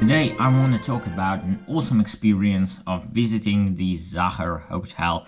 Today 0.00 0.34
I 0.38 0.48
want 0.48 0.72
to 0.72 0.78
talk 0.78 1.06
about 1.06 1.42
an 1.42 1.62
awesome 1.66 2.00
experience 2.00 2.76
of 2.86 3.04
visiting 3.06 3.74
the 3.74 3.96
Sacher 3.98 4.58
Hotel 4.58 5.26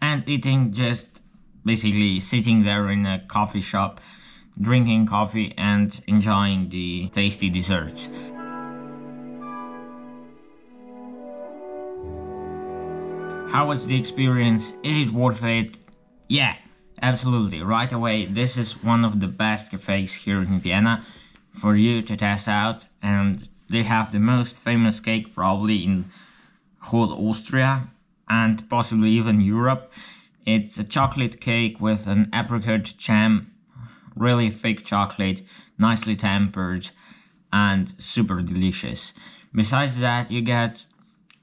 and 0.00 0.26
eating 0.28 0.72
just 0.72 1.20
basically 1.64 2.20
sitting 2.20 2.62
there 2.62 2.88
in 2.88 3.04
a 3.04 3.18
coffee 3.26 3.60
shop, 3.60 4.00
drinking 4.58 5.06
coffee 5.06 5.52
and 5.58 6.00
enjoying 6.06 6.68
the 6.68 7.08
tasty 7.08 7.50
desserts. 7.50 8.08
How 13.50 13.66
was 13.66 13.86
the 13.86 13.98
experience? 13.98 14.72
Is 14.84 14.98
it 14.98 15.10
worth 15.10 15.42
it? 15.44 15.76
Yeah, 16.28 16.54
absolutely. 17.02 17.62
Right 17.62 17.92
away, 17.92 18.26
this 18.26 18.56
is 18.56 18.82
one 18.82 19.04
of 19.04 19.18
the 19.18 19.28
best 19.28 19.72
cafes 19.72 20.14
here 20.14 20.40
in 20.40 20.60
Vienna 20.60 21.04
for 21.50 21.74
you 21.74 22.02
to 22.02 22.16
test 22.16 22.48
out 22.48 22.86
and 23.02 23.48
they 23.72 23.82
have 23.82 24.12
the 24.12 24.20
most 24.20 24.60
famous 24.60 25.00
cake 25.00 25.34
probably 25.34 25.84
in 25.84 26.04
whole 26.80 27.28
Austria 27.28 27.88
and 28.28 28.68
possibly 28.68 29.10
even 29.10 29.40
Europe. 29.40 29.90
It's 30.44 30.78
a 30.78 30.84
chocolate 30.84 31.40
cake 31.40 31.80
with 31.80 32.06
an 32.06 32.28
apricot 32.34 32.94
jam, 32.98 33.52
really 34.14 34.50
thick 34.50 34.84
chocolate, 34.84 35.42
nicely 35.78 36.16
tempered 36.16 36.90
and 37.52 37.92
super 37.98 38.42
delicious. 38.42 39.14
Besides 39.54 40.00
that, 40.00 40.30
you 40.30 40.40
get 40.40 40.86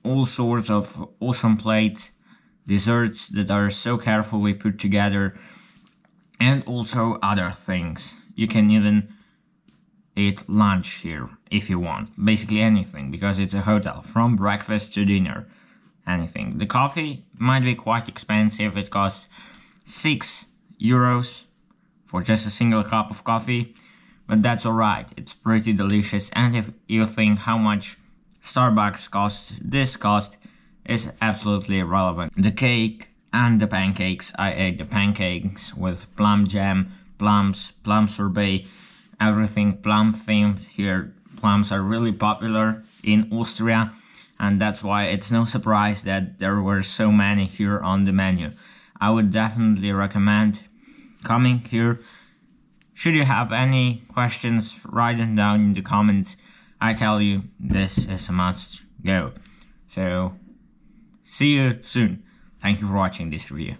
all 0.04 0.26
sorts 0.26 0.70
of 0.70 1.10
awesome 1.20 1.58
plates, 1.58 2.12
desserts 2.68 3.28
that 3.30 3.52
are 3.52 3.70
so 3.70 3.98
carefully 3.98 4.54
put 4.54 4.80
together, 4.80 5.36
and 6.40 6.64
also 6.66 7.20
other 7.22 7.52
things. 7.52 8.16
You 8.36 8.48
can 8.48 8.70
even 8.70 9.14
eat 10.20 10.50
lunch 10.50 10.90
here 11.06 11.30
if 11.50 11.70
you 11.70 11.80
want. 11.80 12.10
Basically 12.24 12.62
anything, 12.62 13.12
because 13.12 13.40
it's 13.40 13.54
a 13.54 13.62
hotel, 13.62 14.02
from 14.02 14.36
breakfast 14.36 14.94
to 14.94 15.06
dinner. 15.06 15.48
Anything. 16.08 16.58
The 16.58 16.66
coffee 16.66 17.26
might 17.38 17.64
be 17.64 17.76
quite 17.76 18.10
expensive. 18.10 18.78
It 18.78 18.90
costs 18.90 19.28
6 19.86 20.46
euros 20.82 21.46
for 22.06 22.24
just 22.24 22.48
a 22.48 22.50
single 22.50 22.84
cup 22.84 23.12
of 23.12 23.24
coffee, 23.24 23.76
but 24.26 24.42
that's 24.42 24.66
alright. 24.66 25.08
It's 25.18 25.34
pretty 25.34 25.74
delicious. 25.74 26.32
And 26.32 26.56
if 26.56 26.72
you 26.88 27.06
think 27.06 27.40
how 27.40 27.60
much 27.60 27.98
Starbucks 28.44 29.12
costs, 29.12 29.54
this 29.62 29.96
cost 29.98 30.38
is 30.86 31.12
absolutely 31.22 31.78
irrelevant. 31.80 32.34
The 32.36 32.52
cake 32.52 33.10
and 33.32 33.60
the 33.60 33.68
pancakes, 33.68 34.34
I 34.36 34.54
ate 34.54 34.78
the 34.80 34.86
pancakes 34.86 35.76
with 35.76 36.08
plum 36.16 36.48
jam, 36.48 36.92
plums, 37.20 37.74
plum 37.84 38.08
sorbet, 38.08 38.66
everything 39.20 39.78
plum 39.78 40.14
themed 40.14 40.60
here. 40.68 41.14
Plums 41.38 41.72
are 41.72 41.82
really 41.82 42.12
popular 42.12 42.84
in 43.04 43.30
Austria, 43.32 43.94
and 44.40 44.60
that's 44.60 44.84
why 44.84 45.06
it's 45.06 45.32
no 45.32 45.46
surprise 45.46 46.04
that 46.04 46.40
there 46.40 46.62
were 46.62 46.84
so 46.84 47.12
many 47.12 47.46
here 47.46 47.80
on 47.80 48.06
the 48.06 48.12
menu. 48.12 48.52
I 49.00 49.10
would 49.12 49.32
definitely 49.32 49.92
recommend 49.94 50.64
coming 51.24 51.60
here. 51.60 52.02
Should 52.94 53.16
you 53.16 53.24
have 53.24 53.54
any 53.54 54.04
questions, 54.10 54.86
write 54.86 55.18
them 55.18 55.36
down 55.36 55.62
in 55.62 55.74
the 55.74 55.82
comments. 55.82 56.36
I 56.82 56.94
tell 56.94 57.22
you, 57.22 57.44
this 57.60 58.08
is 58.08 58.28
a 58.28 58.34
must 58.34 58.82
go. 59.06 59.32
So, 59.88 60.34
see 61.24 61.56
you 61.56 61.80
soon. 61.82 62.24
Thank 62.62 62.82
you 62.82 62.88
for 62.88 62.94
watching 62.94 63.30
this 63.30 63.50
review. 63.50 63.78